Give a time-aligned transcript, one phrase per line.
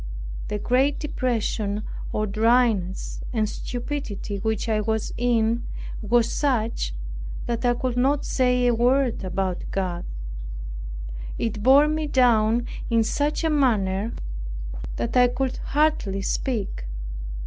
[0.47, 5.67] The great depression, or dryness and stupidity which I was in,
[6.01, 6.95] was such
[7.45, 10.03] that I could not say a word about God.
[11.37, 14.13] It bore me down in such a manner
[14.95, 16.85] that I could hardly speak.